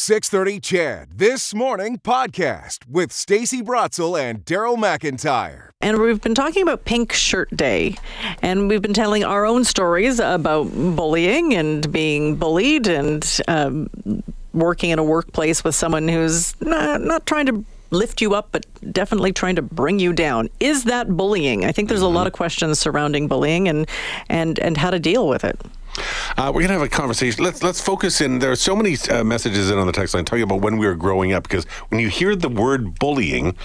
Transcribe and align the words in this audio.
630 0.00 0.60
CHED 0.60 1.18
This 1.18 1.52
Morning 1.52 1.98
podcast 1.98 2.88
with 2.88 3.12
Stacey 3.12 3.60
Brotzel 3.60 4.18
and 4.18 4.42
Daryl 4.46 4.78
McIntyre. 4.78 5.68
And 5.82 6.00
we've 6.00 6.22
been 6.22 6.34
talking 6.34 6.62
about 6.62 6.86
Pink 6.86 7.12
Shirt 7.12 7.54
Day. 7.54 7.96
And 8.40 8.66
we've 8.66 8.80
been 8.80 8.94
telling 8.94 9.24
our 9.24 9.44
own 9.44 9.62
stories 9.62 10.18
about 10.18 10.70
bullying 10.72 11.52
and 11.52 11.92
being 11.92 12.36
bullied 12.36 12.86
and 12.86 13.40
um, 13.46 13.90
working 14.54 14.88
in 14.88 14.98
a 14.98 15.04
workplace 15.04 15.62
with 15.62 15.74
someone 15.74 16.08
who's 16.08 16.58
not, 16.62 17.02
not 17.02 17.26
trying 17.26 17.44
to 17.44 17.62
lift 17.90 18.22
you 18.22 18.34
up, 18.34 18.48
but 18.52 18.64
definitely 18.94 19.34
trying 19.34 19.56
to 19.56 19.62
bring 19.62 19.98
you 19.98 20.14
down. 20.14 20.48
Is 20.60 20.84
that 20.84 21.14
bullying? 21.14 21.66
I 21.66 21.72
think 21.72 21.90
there's 21.90 22.00
a 22.00 22.08
lot 22.08 22.26
of 22.26 22.32
questions 22.32 22.78
surrounding 22.78 23.28
bullying 23.28 23.68
and, 23.68 23.86
and, 24.30 24.58
and 24.60 24.78
how 24.78 24.90
to 24.90 24.98
deal 24.98 25.28
with 25.28 25.44
it. 25.44 25.60
Uh, 26.36 26.52
we're 26.54 26.62
gonna 26.62 26.74
have 26.74 26.82
a 26.82 26.88
conversation. 26.88 27.44
Let's 27.44 27.62
let's 27.62 27.80
focus 27.80 28.20
in. 28.20 28.38
There 28.38 28.50
are 28.50 28.56
so 28.56 28.74
many 28.76 28.96
uh, 29.10 29.24
messages 29.24 29.70
in 29.70 29.78
on 29.78 29.86
the 29.86 29.92
text 29.92 30.14
line 30.14 30.24
talking 30.24 30.42
about 30.42 30.60
when 30.60 30.78
we 30.78 30.86
were 30.86 30.94
growing 30.94 31.32
up. 31.32 31.44
Because 31.44 31.64
when 31.88 32.00
you 32.00 32.08
hear 32.08 32.36
the 32.36 32.48
word 32.48 32.98
bullying, 32.98 33.56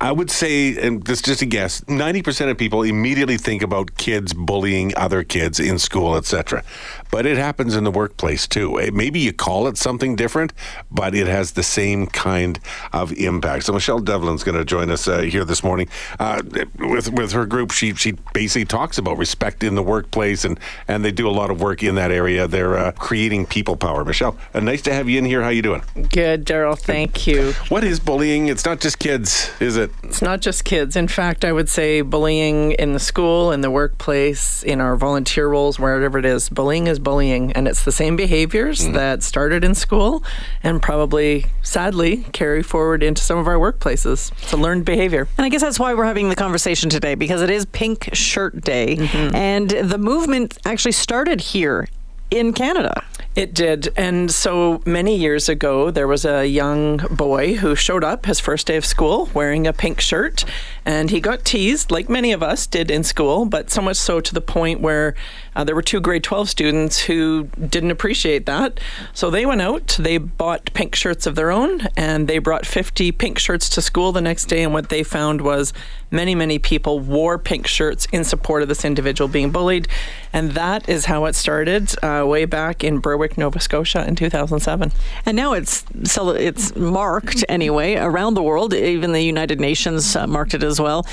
I 0.00 0.12
would 0.12 0.30
say, 0.30 0.76
and 0.76 1.02
this 1.04 1.18
is 1.18 1.22
just 1.22 1.42
a 1.42 1.46
guess, 1.46 1.80
90% 1.82 2.50
of 2.50 2.58
people 2.58 2.82
immediately 2.82 3.36
think 3.36 3.62
about 3.62 3.96
kids 3.96 4.32
bullying 4.32 4.96
other 4.96 5.22
kids 5.22 5.60
in 5.60 5.78
school, 5.78 6.16
etc. 6.16 6.64
But 7.10 7.26
it 7.26 7.36
happens 7.36 7.76
in 7.76 7.84
the 7.84 7.90
workplace 7.90 8.48
too. 8.48 8.80
Eh, 8.80 8.90
maybe 8.92 9.20
you 9.20 9.32
call 9.32 9.68
it 9.68 9.76
something 9.76 10.16
different, 10.16 10.52
but 10.90 11.14
it 11.14 11.26
has 11.26 11.52
the 11.52 11.62
same 11.62 12.06
kind 12.06 12.58
of 12.92 13.12
impact. 13.12 13.64
So 13.64 13.72
Michelle 13.72 14.00
Devlin's 14.00 14.42
going 14.42 14.58
to 14.58 14.64
join 14.64 14.90
us 14.90 15.06
uh, 15.06 15.20
here 15.20 15.44
this 15.44 15.62
morning 15.62 15.88
uh, 16.18 16.42
with 16.78 17.12
with 17.12 17.32
her 17.32 17.46
group. 17.46 17.70
She 17.70 17.94
she 17.94 18.12
basically 18.32 18.64
talks 18.64 18.98
about 18.98 19.16
respect 19.16 19.62
in 19.62 19.74
the 19.74 19.82
workplace, 19.82 20.44
and 20.44 20.58
and 20.88 21.04
they 21.04 21.12
do 21.12 21.28
a 21.28 21.30
lot 21.30 21.50
of 21.50 21.60
work 21.60 21.82
in 21.82 21.94
that 21.94 22.10
area. 22.10 22.48
They're 22.48 22.76
uh, 22.76 22.92
creating 22.92 23.46
people 23.46 23.76
power. 23.76 24.04
Michelle, 24.04 24.36
uh, 24.52 24.60
nice 24.60 24.82
to 24.82 24.92
have 24.92 25.08
you 25.08 25.18
in 25.18 25.24
here. 25.24 25.42
How 25.42 25.50
you 25.50 25.62
doing? 25.62 25.82
Good, 26.10 26.44
Daryl. 26.44 26.78
Thank 26.78 27.26
you. 27.26 27.52
What 27.68 27.84
is 27.84 28.00
bullying? 28.00 28.48
It's 28.48 28.64
not 28.64 28.80
just 28.80 28.98
kids, 28.98 29.50
is 29.60 29.73
it? 29.76 29.90
It's 30.02 30.22
not 30.22 30.40
just 30.40 30.64
kids. 30.64 30.96
In 30.96 31.08
fact, 31.08 31.44
I 31.44 31.52
would 31.52 31.68
say 31.68 32.00
bullying 32.00 32.72
in 32.72 32.92
the 32.92 32.98
school, 32.98 33.52
in 33.52 33.60
the 33.60 33.70
workplace, 33.70 34.62
in 34.62 34.80
our 34.80 34.96
volunteer 34.96 35.48
roles, 35.48 35.78
wherever 35.78 36.18
it 36.18 36.24
is, 36.24 36.48
bullying 36.48 36.86
is 36.86 36.98
bullying. 36.98 37.52
And 37.52 37.68
it's 37.68 37.84
the 37.84 37.92
same 37.92 38.16
behaviors 38.16 38.80
mm-hmm. 38.80 38.94
that 38.94 39.22
started 39.22 39.64
in 39.64 39.74
school 39.74 40.24
and 40.62 40.80
probably, 40.80 41.46
sadly, 41.62 42.24
carry 42.32 42.62
forward 42.62 43.02
into 43.02 43.22
some 43.22 43.38
of 43.38 43.46
our 43.46 43.56
workplaces. 43.56 44.32
It's 44.42 44.52
a 44.52 44.56
learned 44.56 44.84
behavior. 44.84 45.28
And 45.36 45.44
I 45.44 45.48
guess 45.48 45.60
that's 45.60 45.78
why 45.78 45.94
we're 45.94 46.04
having 46.04 46.28
the 46.28 46.36
conversation 46.36 46.90
today 46.90 47.14
because 47.14 47.42
it 47.42 47.50
is 47.50 47.66
Pink 47.66 48.10
Shirt 48.12 48.62
Day. 48.62 48.96
Mm-hmm. 48.96 49.34
And 49.34 49.70
the 49.70 49.98
movement 49.98 50.58
actually 50.64 50.92
started 50.92 51.40
here 51.40 51.88
in 52.30 52.52
Canada. 52.52 53.04
It 53.36 53.52
did. 53.52 53.92
And 53.96 54.30
so 54.30 54.80
many 54.86 55.16
years 55.16 55.48
ago, 55.48 55.90
there 55.90 56.06
was 56.06 56.24
a 56.24 56.46
young 56.46 56.98
boy 57.10 57.54
who 57.54 57.74
showed 57.74 58.04
up 58.04 58.26
his 58.26 58.38
first 58.38 58.68
day 58.68 58.76
of 58.76 58.84
school 58.84 59.28
wearing 59.34 59.66
a 59.66 59.72
pink 59.72 60.00
shirt. 60.00 60.44
And 60.84 61.10
he 61.10 61.18
got 61.18 61.44
teased, 61.44 61.90
like 61.90 62.08
many 62.08 62.30
of 62.30 62.44
us 62.44 62.64
did 62.68 62.92
in 62.92 63.02
school, 63.02 63.44
but 63.44 63.70
so 63.70 63.82
much 63.82 63.96
so 63.96 64.20
to 64.20 64.32
the 64.32 64.40
point 64.40 64.80
where 64.80 65.16
uh, 65.56 65.64
there 65.64 65.74
were 65.74 65.82
two 65.82 66.00
grade 66.00 66.22
12 66.22 66.48
students 66.48 67.00
who 67.00 67.48
didn't 67.68 67.90
appreciate 67.90 68.46
that. 68.46 68.78
So 69.14 69.30
they 69.30 69.46
went 69.46 69.62
out, 69.62 69.96
they 69.98 70.18
bought 70.18 70.72
pink 70.72 70.94
shirts 70.94 71.26
of 71.26 71.34
their 71.34 71.50
own, 71.50 71.88
and 71.96 72.28
they 72.28 72.38
brought 72.38 72.66
50 72.66 73.10
pink 73.12 73.40
shirts 73.40 73.68
to 73.70 73.82
school 73.82 74.12
the 74.12 74.20
next 74.20 74.44
day. 74.44 74.62
And 74.62 74.72
what 74.72 74.90
they 74.90 75.02
found 75.02 75.40
was 75.40 75.72
many, 76.12 76.36
many 76.36 76.60
people 76.60 77.00
wore 77.00 77.38
pink 77.38 77.66
shirts 77.66 78.06
in 78.12 78.22
support 78.22 78.62
of 78.62 78.68
this 78.68 78.84
individual 78.84 79.26
being 79.26 79.50
bullied. 79.50 79.88
And 80.32 80.52
that 80.52 80.88
is 80.88 81.06
how 81.06 81.24
it 81.24 81.34
started 81.34 81.92
uh, 82.04 82.24
way 82.26 82.44
back 82.44 82.84
in 82.84 83.00
Berwick. 83.00 83.23
Berwick, 83.24 83.38
Nova 83.38 83.58
Scotia 83.58 84.06
in 84.06 84.16
2007. 84.16 84.92
And 85.24 85.36
now 85.36 85.54
it's 85.54 85.84
so 86.04 86.30
it's 86.30 86.76
marked 86.76 87.42
anyway 87.48 87.94
around 87.94 88.34
the 88.34 88.42
world. 88.42 88.74
Even 88.74 89.12
the 89.12 89.22
United 89.22 89.60
Nations 89.60 90.14
uh, 90.14 90.26
marked 90.26 90.52
it 90.52 90.62
as 90.62 90.78
well. 90.78 91.06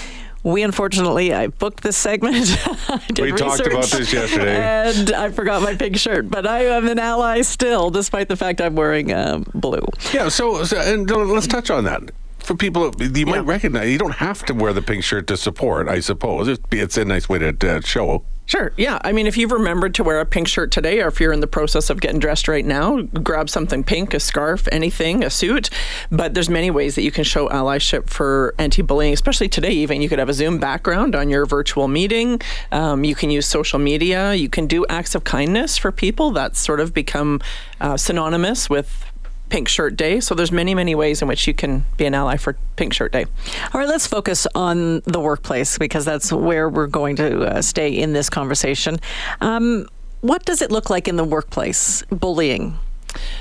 We 0.43 0.63
unfortunately, 0.63 1.33
I 1.33 1.47
booked 1.47 1.83
this 1.83 1.95
segment. 1.95 2.35
we 3.19 3.31
talked 3.31 3.66
about 3.66 3.85
this 3.85 4.11
yesterday, 4.11 4.57
and 4.57 5.11
I 5.13 5.29
forgot 5.29 5.61
my 5.61 5.75
pink 5.75 5.95
shirt. 5.97 6.29
But 6.29 6.45
I 6.45 6.66
am 6.66 6.88
an 6.88 7.00
ally 7.00 7.44
still, 7.44 7.91
despite 7.91 8.27
the 8.27 8.35
fact 8.35 8.59
I'm 8.59 8.75
wearing 8.75 9.13
uh, 9.13 9.44
blue. 9.53 9.85
Yeah. 10.11 10.29
So, 10.29 10.63
so 10.63 10.77
and 10.79 11.09
let's 11.09 11.47
touch 11.47 11.69
on 11.69 11.85
that 11.85 12.11
for 12.39 12.55
people 12.55 12.91
you 13.00 13.25
might 13.27 13.35
yeah. 13.35 13.41
recognize. 13.45 13.89
You 13.89 14.00
don't 14.00 14.16
have 14.16 14.44
to 14.47 14.53
wear 14.53 14.73
the 14.73 14.81
pink 14.81 15.03
shirt 15.03 15.27
to 15.27 15.38
support. 15.38 15.88
I 15.88 16.01
suppose 16.01 16.57
it's 16.71 16.97
a 16.97 17.05
nice 17.05 17.29
way 17.29 17.38
to 17.38 17.77
uh, 17.77 17.81
show 17.81 18.25
Sure. 18.51 18.73
Yeah. 18.75 19.00
I 19.06 19.13
mean, 19.13 19.28
if 19.28 19.38
you've 19.38 19.53
remembered 19.53 19.95
to 19.95 20.03
wear 20.03 20.19
a 20.19 20.25
pink 20.25 20.45
shirt 20.45 20.72
today, 20.72 21.00
or 21.00 21.07
if 21.07 21.22
you're 21.22 21.31
in 21.31 21.39
the 21.39 21.47
process 21.47 21.89
of 21.89 22.01
getting 22.01 22.19
dressed 22.19 22.50
right 22.50 22.66
now, 22.66 23.01
grab 23.03 23.50
something 23.50 23.81
pink, 23.81 24.13
a 24.13 24.19
scarf, 24.19 24.67
anything, 24.73 25.23
a 25.23 25.29
suit. 25.29 25.69
But 26.12 26.34
there's 26.34 26.50
many 26.50 26.69
ways 26.69 26.95
that 26.95 27.03
you 27.03 27.12
can 27.12 27.23
show 27.23 27.47
allyship 27.47 28.09
for 28.09 28.53
anti-bullying, 28.57 29.13
especially 29.13 29.47
today. 29.47 29.72
Even 29.72 30.01
you 30.01 30.09
could 30.09 30.19
have 30.19 30.28
a 30.28 30.34
Zoom 30.34 30.57
background 30.57 31.16
on 31.16 31.29
your 31.29 31.45
virtual 31.45 31.88
meeting. 31.88 32.41
Um, 32.73 33.06
you 33.06 33.16
can 33.16 33.29
use 33.29 33.45
social 33.47 33.79
media. 33.79 34.34
You 34.34 34.50
can 34.50 34.68
do 34.68 34.85
acts 34.88 35.16
of 35.16 35.23
kindness 35.23 35.78
for 35.78 35.94
people. 35.94 36.31
That's 36.31 36.59
sort 36.59 36.81
of 36.81 36.94
become 36.94 37.39
uh, 37.79 37.95
synonymous 37.95 38.69
with 38.69 39.06
Pink 39.51 39.67
Shirt 39.67 39.97
Day. 39.97 40.22
So 40.22 40.34
there's 40.34 40.51
many, 40.51 40.73
many 40.73 40.95
ways 40.95 41.22
in 41.22 41.28
which 41.28 41.45
you 41.45 41.53
can 41.53 41.84
be 41.97 42.06
an 42.06 42.16
ally 42.16 42.38
for 42.38 42.56
Pink 42.78 42.94
Shirt 42.94 43.12
Day. 43.12 43.25
All 43.73 43.81
right, 43.81 43.88
let's 43.88 44.07
focus 44.07 44.47
on 44.56 45.01
the 45.01 45.19
workplace 45.19 45.78
because 45.78 46.06
that's 46.06 46.31
where 46.31 46.69
we're 46.69 46.88
going 46.88 47.17
to 47.17 47.41
uh, 47.41 47.62
stay 47.62 47.89
in 47.91 48.13
this 48.13 48.29
conversation. 48.29 49.00
Um, 49.41 49.88
what 50.22 50.45
does 50.45 50.62
it 50.62 50.72
look 50.72 50.89
like 50.89 51.09
in 51.09 51.17
the 51.17 51.25
workplace? 51.25 52.01
Bullying. 52.03 52.79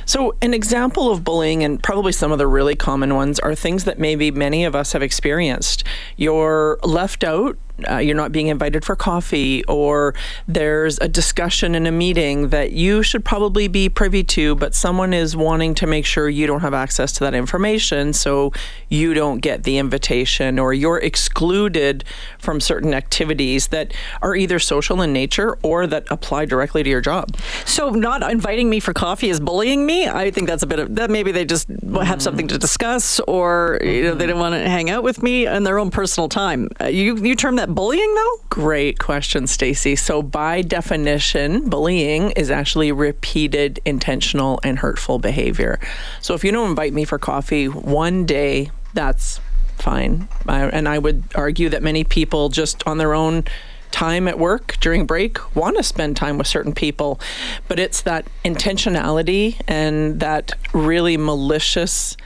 So, 0.04 0.34
an 0.42 0.52
example 0.52 1.12
of 1.12 1.22
bullying, 1.22 1.62
and 1.62 1.80
probably 1.80 2.10
some 2.10 2.32
of 2.32 2.38
the 2.38 2.46
really 2.48 2.74
common 2.74 3.14
ones, 3.14 3.38
are 3.38 3.54
things 3.54 3.84
that 3.84 4.00
maybe 4.00 4.32
many 4.32 4.64
of 4.64 4.74
us 4.74 4.92
have 4.92 5.02
experienced. 5.02 5.84
You're 6.16 6.80
left 6.82 7.22
out 7.22 7.56
uh, 7.88 7.98
you're 7.98 8.16
not 8.16 8.32
being 8.32 8.48
invited 8.48 8.84
for 8.84 8.96
coffee, 8.96 9.64
or 9.64 10.14
there's 10.48 10.98
a 10.98 11.08
discussion 11.08 11.74
in 11.74 11.86
a 11.86 11.92
meeting 11.92 12.48
that 12.48 12.72
you 12.72 13.02
should 13.02 13.24
probably 13.24 13.68
be 13.68 13.88
privy 13.88 14.24
to, 14.24 14.54
but 14.54 14.74
someone 14.74 15.12
is 15.12 15.36
wanting 15.36 15.74
to 15.76 15.86
make 15.86 16.06
sure 16.06 16.28
you 16.28 16.46
don't 16.46 16.60
have 16.60 16.74
access 16.74 17.12
to 17.12 17.20
that 17.20 17.34
information, 17.34 18.12
so 18.12 18.52
you 18.88 19.14
don't 19.14 19.38
get 19.38 19.64
the 19.64 19.78
invitation, 19.78 20.58
or 20.58 20.72
you're 20.72 20.98
excluded 20.98 22.04
from 22.38 22.60
certain 22.60 22.94
activities 22.94 23.68
that 23.68 23.92
are 24.22 24.34
either 24.34 24.58
social 24.58 25.02
in 25.02 25.12
nature 25.12 25.58
or 25.62 25.86
that 25.86 26.04
apply 26.10 26.44
directly 26.44 26.82
to 26.82 26.90
your 26.90 27.00
job. 27.00 27.36
So, 27.64 27.90
not 27.90 28.28
inviting 28.30 28.68
me 28.70 28.80
for 28.80 28.92
coffee 28.92 29.30
is 29.30 29.40
bullying 29.40 29.86
me. 29.86 30.08
I 30.08 30.30
think 30.30 30.48
that's 30.48 30.62
a 30.62 30.66
bit 30.66 30.78
of 30.78 30.94
that. 30.96 31.10
Maybe 31.10 31.32
they 31.32 31.44
just 31.44 31.68
mm. 31.68 32.02
have 32.04 32.22
something 32.22 32.48
to 32.48 32.58
discuss, 32.58 33.20
or 33.20 33.78
you 33.82 34.02
know, 34.04 34.14
they 34.14 34.26
don't 34.26 34.38
want 34.38 34.54
to 34.54 34.68
hang 34.68 34.90
out 34.90 35.02
with 35.02 35.22
me 35.22 35.46
in 35.46 35.64
their 35.64 35.78
own 35.78 35.90
personal 35.90 36.28
time. 36.28 36.68
Uh, 36.80 36.86
you 36.86 37.16
you 37.16 37.34
term 37.34 37.56
that 37.56 37.69
bullying, 37.74 38.14
though? 38.14 38.40
Great 38.50 38.98
question, 38.98 39.46
Stacey. 39.46 39.96
So, 39.96 40.22
by 40.22 40.62
definition, 40.62 41.68
bullying 41.68 42.32
is 42.32 42.50
actually 42.50 42.92
repeated, 42.92 43.80
intentional, 43.84 44.60
and 44.62 44.78
hurtful 44.78 45.18
behavior. 45.18 45.78
So, 46.20 46.34
if 46.34 46.44
you 46.44 46.52
don't 46.52 46.70
invite 46.70 46.92
me 46.92 47.04
for 47.04 47.18
coffee 47.18 47.68
one 47.68 48.26
day, 48.26 48.70
that's 48.94 49.40
fine. 49.78 50.28
I, 50.46 50.66
and 50.66 50.88
I 50.88 50.98
would 50.98 51.24
argue 51.34 51.68
that 51.70 51.82
many 51.82 52.04
people 52.04 52.48
just 52.48 52.86
on 52.86 52.98
their 52.98 53.14
own 53.14 53.44
time 53.90 54.28
at 54.28 54.38
work 54.38 54.76
during 54.80 55.04
break 55.04 55.56
want 55.56 55.76
to 55.76 55.82
spend 55.82 56.16
time 56.16 56.38
with 56.38 56.46
certain 56.46 56.72
people 56.72 57.20
but 57.66 57.80
it's 57.80 58.02
that 58.02 58.24
intentionality 58.44 59.60
and 59.66 60.20
that 60.20 60.52
really 60.72 61.16
malicious 61.16 62.16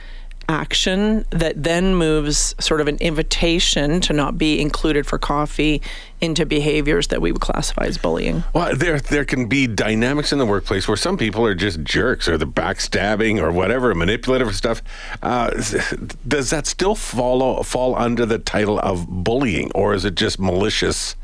action 0.49 1.25
that 1.31 1.61
then 1.61 1.95
moves 1.95 2.55
sort 2.59 2.81
of 2.81 2.87
an 2.87 2.97
invitation 2.97 4.01
to 4.01 4.13
not 4.13 4.37
be 4.37 4.61
included 4.61 5.05
for 5.05 5.17
coffee 5.17 5.81
into 6.21 6.45
behaviors 6.45 7.07
that 7.07 7.21
we 7.21 7.31
would 7.31 7.41
classify 7.41 7.85
as 7.85 7.97
bullying. 7.97 8.43
Well, 8.53 8.75
there 8.75 8.99
there 8.99 9.25
can 9.25 9.47
be 9.47 9.67
dynamics 9.67 10.31
in 10.31 10.39
the 10.39 10.45
workplace 10.45 10.87
where 10.87 10.97
some 10.97 11.17
people 11.17 11.45
are 11.45 11.55
just 11.55 11.83
jerks 11.83 12.27
or 12.27 12.37
the 12.37 12.47
backstabbing 12.47 13.41
or 13.41 13.51
whatever, 13.51 13.93
manipulative 13.93 14.55
stuff. 14.55 14.81
Uh, 15.21 15.49
does 16.27 16.49
that 16.49 16.67
still 16.67 16.95
follow 16.95 17.63
fall 17.63 17.95
under 17.95 18.25
the 18.25 18.39
title 18.39 18.79
of 18.79 19.07
bullying, 19.07 19.71
or 19.73 19.93
is 19.93 20.05
it 20.05 20.15
just 20.15 20.39
malicious? 20.39 21.15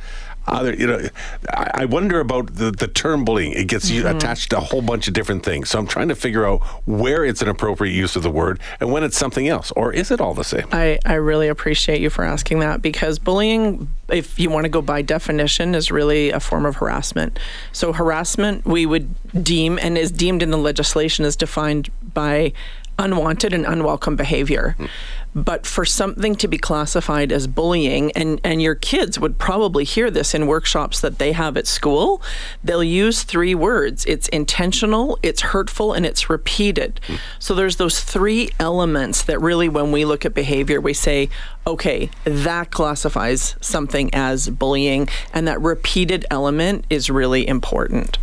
Other, 0.51 0.73
you 0.73 0.87
know, 0.87 1.01
I, 1.49 1.85
wonder 1.85 2.19
about 2.19 2.55
the, 2.55 2.71
the 2.71 2.87
term 2.87 3.25
bullying. 3.25 3.53
It 3.53 3.67
gets 3.67 3.89
mm-hmm. 3.89 4.07
attached 4.07 4.51
to 4.51 4.57
a 4.57 4.61
whole 4.61 4.81
bunch 4.81 5.07
of 5.07 5.13
different 5.13 5.43
things. 5.43 5.69
So 5.69 5.79
I'm 5.79 5.87
trying 5.87 6.09
to 6.09 6.15
figure 6.15 6.45
out 6.45 6.61
where 6.85 7.25
it's 7.25 7.41
an 7.41 7.47
appropriate 7.47 7.93
use 7.93 8.15
of 8.15 8.23
the 8.23 8.29
word 8.29 8.59
and 8.79 8.91
when 8.91 9.03
it's 9.03 9.17
something 9.17 9.47
else, 9.47 9.71
or 9.71 9.93
is 9.93 10.11
it 10.11 10.21
all 10.21 10.33
the 10.33 10.43
same? 10.43 10.67
I, 10.71 10.99
I 11.05 11.13
really 11.13 11.47
appreciate 11.47 12.01
you 12.01 12.09
for 12.09 12.23
asking 12.23 12.59
that 12.59 12.81
because 12.81 13.17
bullying, 13.17 13.89
if 14.09 14.39
you 14.39 14.49
want 14.49 14.65
to 14.65 14.69
go 14.69 14.81
by 14.81 15.01
definition, 15.01 15.73
is 15.73 15.91
really 15.91 16.31
a 16.31 16.39
form 16.39 16.65
of 16.65 16.75
harassment. 16.77 17.39
So 17.71 17.93
harassment, 17.93 18.65
we 18.65 18.85
would 18.85 19.13
deem 19.43 19.79
and 19.79 19.97
is 19.97 20.11
deemed 20.11 20.43
in 20.43 20.51
the 20.51 20.57
legislation 20.57 21.25
is 21.25 21.35
defined 21.35 21.89
by 22.13 22.53
unwanted 22.99 23.53
and 23.53 23.65
unwelcome 23.65 24.15
behavior. 24.15 24.75
Mm. 24.77 24.89
But 25.33 25.65
for 25.65 25.85
something 25.85 26.35
to 26.35 26.47
be 26.47 26.57
classified 26.57 27.31
as 27.31 27.47
bullying, 27.47 28.11
and, 28.13 28.41
and 28.43 28.61
your 28.61 28.75
kids 28.75 29.17
would 29.17 29.37
probably 29.37 29.85
hear 29.85 30.11
this 30.11 30.33
in 30.33 30.45
workshops 30.45 30.99
that 30.99 31.19
they 31.19 31.31
have 31.31 31.55
at 31.55 31.67
school, 31.67 32.21
they'll 32.63 32.83
use 32.83 33.23
three 33.23 33.55
words 33.55 34.03
it's 34.05 34.27
intentional, 34.29 35.17
it's 35.23 35.41
hurtful, 35.41 35.93
and 35.93 36.05
it's 36.05 36.29
repeated. 36.29 36.99
Hmm. 37.07 37.15
So 37.39 37.55
there's 37.55 37.77
those 37.77 38.01
three 38.01 38.49
elements 38.59 39.23
that 39.23 39.39
really, 39.39 39.69
when 39.69 39.91
we 39.93 40.03
look 40.03 40.25
at 40.25 40.33
behavior, 40.33 40.81
we 40.81 40.93
say, 40.93 41.29
okay, 41.65 42.09
that 42.25 42.71
classifies 42.71 43.55
something 43.61 44.13
as 44.13 44.49
bullying, 44.49 45.07
and 45.33 45.47
that 45.47 45.61
repeated 45.61 46.25
element 46.29 46.85
is 46.89 47.09
really 47.09 47.47
important. 47.47 48.17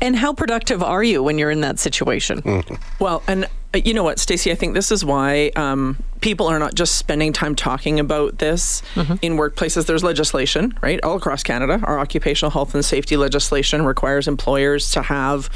And 0.00 0.16
how 0.16 0.32
productive 0.32 0.82
are 0.82 1.02
you 1.02 1.22
when 1.22 1.38
you're 1.38 1.50
in 1.50 1.60
that 1.60 1.78
situation? 1.78 2.38
Hmm. 2.38 2.74
Well, 2.98 3.22
and 3.26 3.46
you 3.74 3.94
know 3.94 4.02
what, 4.02 4.18
Stacey, 4.18 4.52
I 4.52 4.54
think 4.54 4.74
this 4.74 4.92
is 4.92 5.04
why 5.04 5.50
um, 5.56 6.02
people 6.20 6.46
are 6.46 6.58
not 6.58 6.74
just 6.74 6.96
spending 6.96 7.32
time 7.32 7.54
talking 7.54 7.98
about 7.98 8.38
this 8.38 8.82
in 9.22 9.36
workplaces. 9.36 9.86
There's 9.86 10.04
legislation, 10.04 10.76
right, 10.82 11.02
all 11.02 11.16
across 11.16 11.42
Canada. 11.42 11.80
Our 11.84 11.98
occupational 11.98 12.50
health 12.50 12.74
and 12.74 12.84
safety 12.84 13.16
legislation 13.16 13.84
requires 13.84 14.28
employers 14.28 14.90
to 14.92 15.02
have. 15.02 15.48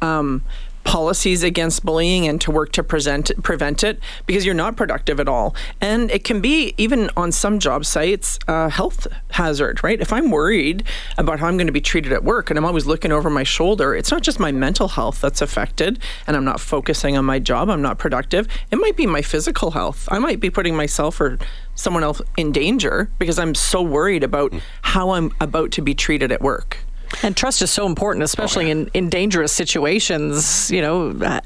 Um, 0.00 0.44
policies 0.88 1.42
against 1.42 1.84
bullying 1.84 2.26
and 2.26 2.40
to 2.40 2.50
work 2.50 2.72
to 2.72 2.82
present, 2.82 3.30
prevent 3.42 3.84
it 3.84 4.00
because 4.24 4.46
you're 4.46 4.54
not 4.54 4.74
productive 4.74 5.20
at 5.20 5.28
all. 5.28 5.54
And 5.82 6.10
it 6.10 6.24
can 6.24 6.40
be, 6.40 6.72
even 6.78 7.10
on 7.14 7.30
some 7.30 7.58
job 7.58 7.84
sites, 7.84 8.38
a 8.48 8.70
health 8.70 9.06
hazard, 9.32 9.84
right? 9.84 10.00
If 10.00 10.14
I'm 10.14 10.30
worried 10.30 10.84
about 11.18 11.40
how 11.40 11.46
I'm 11.46 11.58
going 11.58 11.66
to 11.66 11.74
be 11.74 11.82
treated 11.82 12.10
at 12.10 12.24
work 12.24 12.48
and 12.48 12.58
I'm 12.58 12.64
always 12.64 12.86
looking 12.86 13.12
over 13.12 13.28
my 13.28 13.42
shoulder, 13.42 13.94
it's 13.94 14.10
not 14.10 14.22
just 14.22 14.40
my 14.40 14.50
mental 14.50 14.88
health 14.88 15.20
that's 15.20 15.42
affected 15.42 15.98
and 16.26 16.34
I'm 16.34 16.44
not 16.46 16.58
focusing 16.58 17.18
on 17.18 17.24
my 17.26 17.38
job, 17.38 17.68
I'm 17.68 17.82
not 17.82 17.98
productive. 17.98 18.48
It 18.70 18.76
might 18.76 18.96
be 18.96 19.06
my 19.06 19.20
physical 19.20 19.72
health. 19.72 20.08
I 20.10 20.18
might 20.18 20.40
be 20.40 20.48
putting 20.48 20.74
myself 20.74 21.20
or 21.20 21.38
someone 21.74 22.02
else 22.02 22.22
in 22.38 22.50
danger 22.50 23.10
because 23.18 23.38
I'm 23.38 23.54
so 23.54 23.82
worried 23.82 24.24
about 24.24 24.52
mm. 24.52 24.62
how 24.80 25.10
I'm 25.10 25.32
about 25.38 25.70
to 25.72 25.82
be 25.82 25.94
treated 25.94 26.32
at 26.32 26.40
work. 26.40 26.78
And 27.22 27.36
trust 27.36 27.62
is 27.62 27.70
so 27.70 27.86
important, 27.86 28.22
especially 28.22 28.70
in, 28.70 28.88
in 28.94 29.08
dangerous 29.08 29.52
situations. 29.52 30.70
You 30.70 30.82
know, 30.82 31.10
uh, 31.10 31.40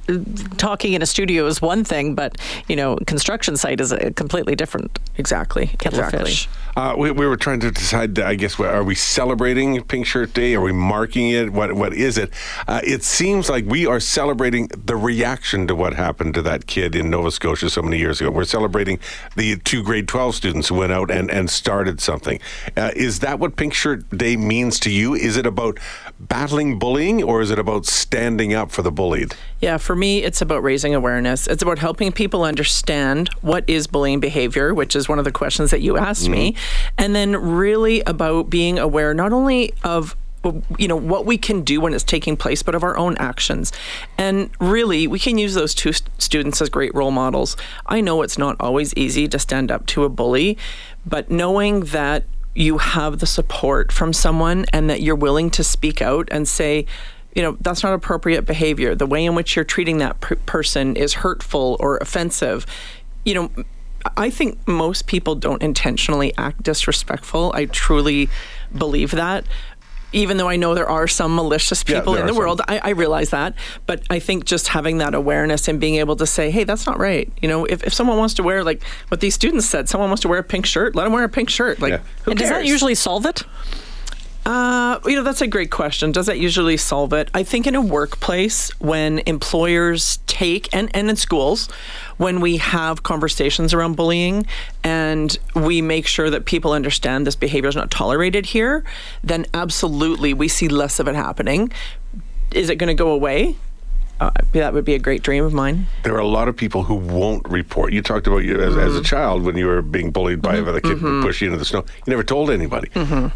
talking 0.56 0.92
in 0.94 1.02
a 1.02 1.06
studio 1.06 1.46
is 1.46 1.62
one 1.62 1.84
thing, 1.84 2.14
but, 2.14 2.38
you 2.68 2.76
know, 2.76 2.96
construction 3.06 3.56
site 3.56 3.80
is 3.80 3.92
a 3.92 4.12
completely 4.12 4.54
different 4.56 4.98
Exactly. 5.16 5.66
kettle 5.78 6.00
exactly. 6.00 6.24
fish. 6.24 6.48
Uh, 6.74 6.94
we, 6.96 7.10
we 7.10 7.26
were 7.26 7.36
trying 7.36 7.60
to 7.60 7.70
decide. 7.70 8.18
I 8.18 8.34
guess 8.34 8.58
are 8.58 8.82
we 8.82 8.94
celebrating 8.94 9.82
Pink 9.82 10.06
Shirt 10.06 10.32
Day? 10.32 10.54
Are 10.54 10.60
we 10.60 10.72
marking 10.72 11.28
it? 11.28 11.52
What 11.52 11.74
what 11.74 11.92
is 11.92 12.16
it? 12.16 12.30
Uh, 12.66 12.80
it 12.82 13.02
seems 13.02 13.50
like 13.50 13.66
we 13.66 13.84
are 13.86 14.00
celebrating 14.00 14.68
the 14.68 14.96
reaction 14.96 15.66
to 15.66 15.74
what 15.74 15.92
happened 15.92 16.32
to 16.34 16.42
that 16.42 16.66
kid 16.66 16.94
in 16.94 17.10
Nova 17.10 17.30
Scotia 17.30 17.68
so 17.68 17.82
many 17.82 17.98
years 17.98 18.22
ago. 18.22 18.30
We're 18.30 18.44
celebrating 18.44 18.98
the 19.36 19.56
two 19.56 19.82
grade 19.82 20.08
twelve 20.08 20.34
students 20.34 20.68
who 20.68 20.76
went 20.76 20.92
out 20.92 21.10
and 21.10 21.30
and 21.30 21.50
started 21.50 22.00
something. 22.00 22.40
Uh, 22.74 22.90
is 22.96 23.18
that 23.18 23.38
what 23.38 23.56
Pink 23.56 23.74
Shirt 23.74 24.08
Day 24.08 24.38
means 24.38 24.80
to 24.80 24.90
you? 24.90 25.14
Is 25.14 25.36
it 25.36 25.44
about 25.52 25.78
battling 26.18 26.78
bullying, 26.78 27.22
or 27.22 27.42
is 27.42 27.50
it 27.50 27.58
about 27.58 27.84
standing 27.86 28.54
up 28.54 28.70
for 28.70 28.82
the 28.82 28.90
bullied? 28.90 29.34
Yeah, 29.60 29.76
for 29.76 29.94
me, 29.94 30.22
it's 30.22 30.40
about 30.40 30.62
raising 30.62 30.94
awareness. 30.94 31.46
It's 31.46 31.62
about 31.62 31.78
helping 31.78 32.10
people 32.10 32.42
understand 32.42 33.28
what 33.42 33.64
is 33.68 33.86
bullying 33.86 34.18
behavior, 34.18 34.72
which 34.72 34.96
is 34.96 35.08
one 35.08 35.18
of 35.18 35.24
the 35.24 35.32
questions 35.32 35.70
that 35.70 35.82
you 35.82 35.98
asked 35.98 36.28
me, 36.28 36.52
mm-hmm. 36.52 36.94
and 36.98 37.14
then 37.14 37.36
really 37.36 38.00
about 38.02 38.48
being 38.50 38.78
aware 38.78 39.12
not 39.14 39.32
only 39.32 39.72
of 39.84 40.16
you 40.76 40.88
know 40.88 40.96
what 40.96 41.24
we 41.24 41.38
can 41.38 41.62
do 41.62 41.80
when 41.80 41.94
it's 41.94 42.02
taking 42.02 42.36
place 42.36 42.62
but 42.62 42.74
of 42.74 42.82
our 42.82 42.96
own 42.96 43.16
actions 43.18 43.72
and 44.18 44.50
really 44.60 45.06
we 45.06 45.18
can 45.18 45.38
use 45.38 45.54
those 45.54 45.72
two 45.74 45.92
st- 45.92 46.10
students 46.20 46.60
as 46.60 46.68
great 46.68 46.92
role 46.94 47.12
models 47.12 47.56
i 47.86 48.00
know 48.00 48.22
it's 48.22 48.36
not 48.36 48.56
always 48.58 48.92
easy 48.94 49.28
to 49.28 49.38
stand 49.38 49.70
up 49.70 49.86
to 49.86 50.02
a 50.04 50.08
bully 50.08 50.58
but 51.06 51.30
knowing 51.30 51.80
that 51.80 52.24
you 52.54 52.78
have 52.78 53.18
the 53.18 53.26
support 53.26 53.90
from 53.92 54.12
someone 54.12 54.66
and 54.72 54.90
that 54.90 55.00
you're 55.00 55.16
willing 55.16 55.50
to 55.50 55.64
speak 55.64 56.02
out 56.02 56.28
and 56.30 56.46
say 56.46 56.86
you 57.34 57.42
know 57.42 57.56
that's 57.60 57.82
not 57.82 57.94
appropriate 57.94 58.42
behavior. 58.42 58.94
The 58.94 59.06
way 59.06 59.24
in 59.24 59.34
which 59.34 59.56
you're 59.56 59.64
treating 59.64 59.98
that 59.98 60.20
per- 60.20 60.36
person 60.36 60.96
is 60.96 61.14
hurtful 61.14 61.76
or 61.80 61.96
offensive. 61.98 62.66
You 63.24 63.34
know 63.34 63.50
i 64.16 64.30
think 64.30 64.66
most 64.66 65.06
people 65.06 65.36
don't 65.36 65.62
intentionally 65.62 66.32
act 66.36 66.62
disrespectful. 66.62 67.52
I 67.54 67.66
truly 67.66 68.28
believe 68.76 69.12
that 69.12 69.44
even 70.12 70.36
though 70.36 70.48
I 70.48 70.56
know 70.56 70.74
there 70.74 70.88
are 70.88 71.08
some 71.08 71.34
malicious 71.34 71.82
people 71.82 72.12
there 72.12 72.20
in 72.22 72.26
the 72.26 72.34
world, 72.34 72.60
I, 72.68 72.78
I 72.78 72.88
realize 72.90 73.30
that. 73.30 73.54
But 73.86 74.02
I 74.10 74.18
think 74.18 74.44
just 74.44 74.68
having 74.68 74.98
that 74.98 75.14
awareness 75.14 75.68
and 75.68 75.80
being 75.80 75.96
able 75.96 76.16
to 76.16 76.26
say, 76.26 76.50
hey, 76.50 76.64
that's 76.64 76.86
not 76.86 76.98
right. 76.98 77.30
You 77.40 77.48
know, 77.48 77.64
if, 77.64 77.82
if 77.84 77.94
someone 77.94 78.18
wants 78.18 78.34
to 78.34 78.42
wear, 78.42 78.62
like 78.64 78.82
what 79.08 79.20
these 79.20 79.34
students 79.34 79.66
said, 79.66 79.88
someone 79.88 80.10
wants 80.10 80.22
to 80.22 80.28
wear 80.28 80.38
a 80.38 80.44
pink 80.44 80.66
shirt, 80.66 80.94
let 80.94 81.04
them 81.04 81.12
wear 81.12 81.24
a 81.24 81.28
pink 81.28 81.48
shirt. 81.50 81.80
Like, 81.80 81.90
Yeah. 81.92 82.00
who 82.24 82.32
And 82.32 82.40
does 82.40 82.48
that 82.50 82.64
usually 82.66 82.94
solve 82.94 83.26
it? 83.26 83.42
Uh, 84.44 84.98
you 85.06 85.14
know, 85.14 85.22
that's 85.22 85.40
a 85.40 85.46
great 85.46 85.70
question. 85.70 86.10
Does 86.10 86.26
that 86.26 86.38
usually 86.38 86.76
solve 86.76 87.12
it? 87.12 87.30
I 87.32 87.44
think 87.44 87.66
in 87.66 87.76
a 87.76 87.80
workplace, 87.80 88.70
when 88.80 89.20
employers 89.20 90.18
take, 90.26 90.68
and, 90.74 90.90
and 90.94 91.08
in 91.08 91.14
schools, 91.14 91.68
when 92.16 92.40
we 92.40 92.56
have 92.56 93.04
conversations 93.04 93.72
around 93.72 93.94
bullying 93.94 94.46
and 94.82 95.38
we 95.54 95.80
make 95.80 96.08
sure 96.08 96.28
that 96.28 96.44
people 96.44 96.72
understand 96.72 97.24
this 97.24 97.36
behavior 97.36 97.68
is 97.68 97.76
not 97.76 97.90
tolerated 97.92 98.46
here, 98.46 98.84
then 99.22 99.46
absolutely 99.54 100.34
we 100.34 100.48
see 100.48 100.66
less 100.68 100.98
of 100.98 101.06
it 101.06 101.14
happening. 101.14 101.72
Is 102.50 102.68
it 102.68 102.76
going 102.76 102.88
to 102.88 102.94
go 102.94 103.12
away? 103.12 103.56
Uh, 104.22 104.30
that 104.52 104.72
would 104.72 104.84
be 104.84 104.94
a 104.94 105.00
great 105.00 105.20
dream 105.24 105.42
of 105.42 105.52
mine. 105.52 105.86
There 106.04 106.14
are 106.14 106.20
a 106.20 106.26
lot 106.28 106.46
of 106.46 106.56
people 106.56 106.84
who 106.84 106.94
won't 106.94 107.44
report. 107.48 107.92
You 107.92 108.02
talked 108.02 108.28
about 108.28 108.44
you 108.44 108.60
as, 108.60 108.76
as 108.76 108.94
a 108.94 109.02
child 109.02 109.42
when 109.42 109.56
you 109.56 109.66
were 109.66 109.82
being 109.82 110.12
bullied 110.12 110.40
by 110.40 110.54
a 110.58 110.80
kid 110.80 110.98
who 110.98 111.22
pushed 111.22 111.40
you 111.40 111.48
into 111.48 111.58
the 111.58 111.64
snow. 111.64 111.84
You 112.06 112.10
never 112.12 112.22
told 112.22 112.48
anybody. 112.48 112.88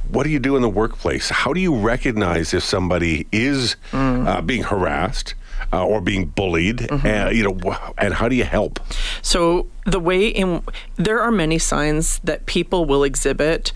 What 0.08 0.22
do 0.22 0.30
you 0.30 0.38
do 0.38 0.54
in 0.54 0.62
the 0.62 0.68
workplace? 0.68 1.28
How 1.28 1.52
do 1.52 1.58
you 1.60 1.74
recognize 1.74 2.54
if 2.54 2.62
somebody 2.62 3.26
is 3.32 3.74
uh, 3.92 4.40
being 4.42 4.62
harassed 4.62 5.34
uh, 5.72 5.84
or 5.84 6.00
being 6.00 6.26
bullied? 6.26 6.88
Uh, 6.92 7.30
you 7.32 7.42
know, 7.42 7.76
and 7.98 8.14
how 8.14 8.28
do 8.28 8.36
you 8.36 8.44
help? 8.44 8.78
So 9.22 9.66
the 9.86 9.98
way 9.98 10.28
in 10.28 10.62
there 10.94 11.20
are 11.20 11.32
many 11.32 11.58
signs 11.58 12.20
that 12.22 12.46
people 12.46 12.84
will 12.84 13.02
exhibit. 13.02 13.72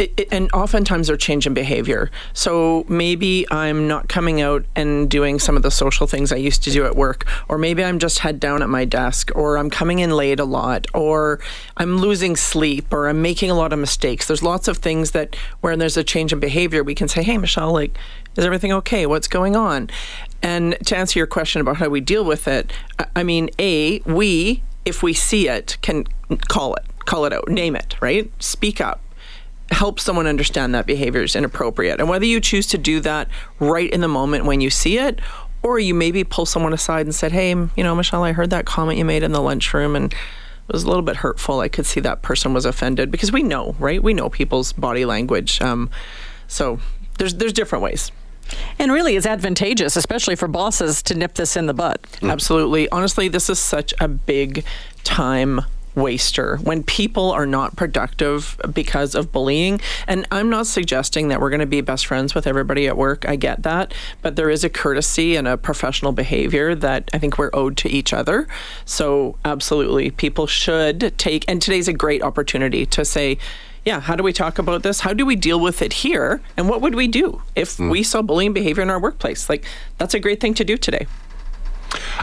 It, 0.00 0.28
and 0.32 0.50
oftentimes 0.54 1.08
they're 1.08 1.18
change 1.18 1.46
in 1.46 1.52
behavior. 1.52 2.10
So 2.32 2.86
maybe 2.88 3.44
I'm 3.50 3.86
not 3.86 4.08
coming 4.08 4.40
out 4.40 4.64
and 4.74 5.10
doing 5.10 5.38
some 5.38 5.58
of 5.58 5.62
the 5.62 5.70
social 5.70 6.06
things 6.06 6.32
I 6.32 6.36
used 6.36 6.64
to 6.64 6.70
do 6.70 6.86
at 6.86 6.96
work, 6.96 7.26
or 7.50 7.58
maybe 7.58 7.84
I'm 7.84 7.98
just 7.98 8.20
head 8.20 8.40
down 8.40 8.62
at 8.62 8.70
my 8.70 8.86
desk, 8.86 9.30
or 9.34 9.58
I'm 9.58 9.68
coming 9.68 9.98
in 9.98 10.10
late 10.10 10.40
a 10.40 10.46
lot, 10.46 10.86
or 10.94 11.38
I'm 11.76 11.98
losing 11.98 12.34
sleep, 12.34 12.94
or 12.94 13.08
I'm 13.08 13.20
making 13.20 13.50
a 13.50 13.54
lot 13.54 13.74
of 13.74 13.78
mistakes. 13.78 14.26
There's 14.26 14.42
lots 14.42 14.68
of 14.68 14.78
things 14.78 15.10
that 15.10 15.36
where 15.60 15.76
there's 15.76 15.98
a 15.98 16.04
change 16.04 16.32
in 16.32 16.40
behavior, 16.40 16.82
we 16.82 16.94
can 16.94 17.06
say, 17.06 17.22
"Hey, 17.22 17.36
Michelle, 17.36 17.70
like, 17.70 17.98
is 18.36 18.44
everything 18.46 18.72
okay? 18.72 19.04
What's 19.04 19.28
going 19.28 19.54
on?" 19.54 19.90
And 20.42 20.78
to 20.86 20.96
answer 20.96 21.18
your 21.18 21.26
question 21.26 21.60
about 21.60 21.76
how 21.76 21.90
we 21.90 22.00
deal 22.00 22.24
with 22.24 22.48
it, 22.48 22.72
I 23.14 23.22
mean, 23.22 23.50
a 23.58 24.00
we 24.06 24.62
if 24.86 25.02
we 25.02 25.12
see 25.12 25.46
it 25.46 25.76
can 25.82 26.06
call 26.48 26.74
it, 26.74 26.84
call 27.04 27.26
it 27.26 27.34
out, 27.34 27.48
name 27.48 27.76
it, 27.76 27.96
right? 28.00 28.32
Speak 28.42 28.80
up 28.80 29.02
help 29.70 30.00
someone 30.00 30.26
understand 30.26 30.74
that 30.74 30.86
behavior 30.86 31.22
is 31.22 31.36
inappropriate. 31.36 32.00
And 32.00 32.08
whether 32.08 32.24
you 32.24 32.40
choose 32.40 32.66
to 32.68 32.78
do 32.78 33.00
that 33.00 33.28
right 33.58 33.90
in 33.90 34.00
the 34.00 34.08
moment 34.08 34.44
when 34.44 34.60
you 34.60 34.70
see 34.70 34.98
it, 34.98 35.20
or 35.62 35.78
you 35.78 35.94
maybe 35.94 36.24
pull 36.24 36.46
someone 36.46 36.72
aside 36.72 37.06
and 37.06 37.14
said, 37.14 37.32
Hey, 37.32 37.50
you 37.50 37.70
know, 37.84 37.94
Michelle, 37.94 38.24
I 38.24 38.32
heard 38.32 38.50
that 38.50 38.64
comment 38.64 38.98
you 38.98 39.04
made 39.04 39.22
in 39.22 39.32
the 39.32 39.40
lunchroom 39.40 39.94
and 39.94 40.12
it 40.12 40.72
was 40.72 40.84
a 40.84 40.88
little 40.88 41.02
bit 41.02 41.16
hurtful. 41.16 41.60
I 41.60 41.68
could 41.68 41.84
see 41.84 42.00
that 42.00 42.22
person 42.22 42.54
was 42.54 42.64
offended 42.64 43.10
because 43.10 43.32
we 43.32 43.42
know, 43.42 43.74
right? 43.78 44.02
We 44.02 44.14
know 44.14 44.28
people's 44.30 44.72
body 44.72 45.04
language. 45.04 45.60
Um, 45.60 45.90
so 46.46 46.78
there's 47.18 47.34
there's 47.34 47.52
different 47.52 47.82
ways. 47.82 48.12
And 48.78 48.90
really, 48.90 49.16
it's 49.16 49.26
advantageous, 49.26 49.96
especially 49.96 50.36
for 50.36 50.48
bosses, 50.48 51.02
to 51.04 51.14
nip 51.14 51.34
this 51.34 51.56
in 51.56 51.66
the 51.66 51.74
bud. 51.74 51.98
Absolutely. 52.22 52.88
Honestly, 52.90 53.28
this 53.28 53.48
is 53.48 53.58
such 53.58 53.94
a 54.00 54.08
big 54.08 54.64
time 55.04 55.60
waster 56.00 56.56
when 56.58 56.82
people 56.82 57.30
are 57.30 57.46
not 57.46 57.76
productive 57.76 58.60
because 58.72 59.14
of 59.14 59.32
bullying. 59.32 59.80
And 60.06 60.26
I'm 60.30 60.50
not 60.50 60.66
suggesting 60.66 61.28
that 61.28 61.40
we're 61.40 61.50
going 61.50 61.60
to 61.60 61.66
be 61.66 61.80
best 61.80 62.06
friends 62.06 62.34
with 62.34 62.46
everybody 62.46 62.86
at 62.86 62.96
work. 62.96 63.28
I 63.28 63.36
get 63.36 63.62
that. 63.62 63.94
But 64.22 64.36
there 64.36 64.50
is 64.50 64.64
a 64.64 64.68
courtesy 64.68 65.36
and 65.36 65.46
a 65.46 65.56
professional 65.56 66.12
behavior 66.12 66.74
that 66.74 67.10
I 67.12 67.18
think 67.18 67.38
we're 67.38 67.50
owed 67.52 67.76
to 67.78 67.88
each 67.88 68.12
other. 68.12 68.48
So, 68.84 69.36
absolutely, 69.44 70.10
people 70.10 70.46
should 70.46 71.16
take, 71.18 71.44
and 71.48 71.60
today's 71.60 71.88
a 71.88 71.92
great 71.92 72.22
opportunity 72.22 72.86
to 72.86 73.04
say, 73.04 73.38
yeah, 73.84 74.00
how 74.00 74.14
do 74.14 74.22
we 74.22 74.32
talk 74.32 74.58
about 74.58 74.82
this? 74.82 75.00
How 75.00 75.14
do 75.14 75.24
we 75.24 75.36
deal 75.36 75.58
with 75.58 75.80
it 75.80 75.92
here? 75.92 76.42
And 76.56 76.68
what 76.68 76.80
would 76.82 76.94
we 76.94 77.08
do 77.08 77.42
if 77.56 77.76
hmm. 77.76 77.88
we 77.88 78.02
saw 78.02 78.22
bullying 78.22 78.52
behavior 78.52 78.82
in 78.82 78.90
our 78.90 79.00
workplace? 79.00 79.48
Like, 79.48 79.64
that's 79.98 80.14
a 80.14 80.20
great 80.20 80.40
thing 80.40 80.54
to 80.54 80.64
do 80.64 80.76
today. 80.76 81.06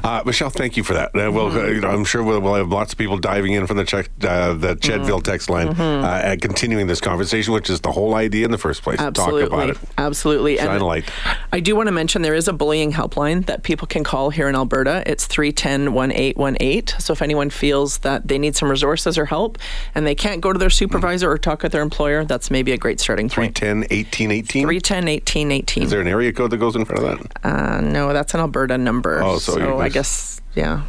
Uh, 0.04 0.22
Michelle, 0.26 0.50
thank 0.50 0.78
you 0.78 0.84
for 0.84 0.94
that. 0.94 1.10
Uh, 1.16 1.32
well, 1.32 1.48
Mm-hmm. 1.48 1.76
you 1.76 1.82
know, 1.82 1.90
I'm 1.90 2.04
sure 2.06 2.22
we'll, 2.24 2.40
we'll 2.42 2.56
have 2.56 2.70
lots 2.70 2.92
of 2.92 2.98
people 3.00 3.18
diving 3.18 3.54
in 3.54 3.66
from 3.68 3.78
the 3.78 3.86
check, 3.86 4.10
uh, 4.24 4.54
the 4.54 4.76
Mm-hmm. 4.76 5.04
Chedville 5.04 5.24
text 5.24 5.50
line, 5.50 5.70
uh, 5.70 6.22
and 6.24 6.42
continuing 6.42 6.88
this 6.88 7.00
conversation, 7.02 7.54
which 7.54 7.70
is 7.70 7.82
the 7.82 7.92
whole 7.92 8.16
idea 8.16 8.46
in 8.46 8.52
the 8.52 8.58
first 8.58 8.82
place. 8.84 9.00
Absolutely. 9.00 9.44
Talk 9.44 9.54
about 9.54 9.70
it. 9.70 9.78
Absolutely. 9.98 10.58
Shine 10.58 10.82
a 10.82 10.86
light. 10.86 11.06
I 11.52 11.60
do 11.60 11.76
want 11.76 11.88
to 11.88 11.92
mention 11.92 12.22
there 12.22 12.36
is 12.36 12.48
a 12.48 12.54
bullying 12.54 12.92
helpline 12.92 13.46
that 13.48 13.64
people 13.64 13.88
can 13.88 14.04
call 14.04 14.30
here 14.30 14.48
in 14.50 14.56
Alberta. 14.56 15.04
It's 15.06 15.26
310 15.26 15.94
1818. 15.94 17.00
So 17.00 17.14
if 17.14 17.22
anyone 17.22 17.50
feels 17.50 18.00
that 18.00 18.28
they 18.28 18.38
need 18.38 18.56
some 18.56 18.70
resources 18.70 19.18
or 19.18 19.26
help 19.26 19.58
and 19.96 20.06
they 20.06 20.16
can't 20.16 20.42
go 20.42 20.54
to 20.54 20.60
their 20.60 20.70
supervisor 20.70 21.32
or 21.32 21.38
talk 21.38 21.64
with 21.64 21.72
their 21.72 21.82
employer, 21.82 22.24
that's 22.26 22.52
maybe 22.52 22.72
a 22.72 22.78
great 22.78 23.00
starting 23.00 23.30
point. 23.30 23.58
310 23.58 23.98
1818. 23.98 24.64
310 24.64 25.06
1818. 25.06 25.84
Is 25.84 25.90
there 25.90 26.02
an 26.02 26.08
area 26.08 26.32
code 26.34 26.52
that 26.52 26.58
goes 26.58 26.76
in 26.76 26.86
front 26.86 27.04
of 27.04 27.20
that? 27.20 27.46
Uh, 27.46 27.82
no, 27.82 28.14
that's 28.14 28.34
an 28.34 28.40
Alberta 28.40 28.78
number. 28.78 29.22
Oh, 29.24 29.38
so 29.40 29.58
you 29.58 29.66
I 29.88 29.90
guess, 29.90 30.42
yeah. 30.54 30.82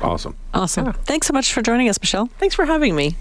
Awesome. 0.00 0.34
Awesome. 0.54 0.94
Thanks 1.04 1.26
so 1.26 1.34
much 1.34 1.52
for 1.52 1.60
joining 1.60 1.90
us, 1.90 2.00
Michelle. 2.00 2.30
Thanks 2.38 2.54
for 2.54 2.64
having 2.64 2.96
me. 2.96 3.14